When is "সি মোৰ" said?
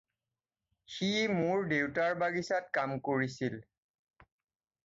0.93-1.67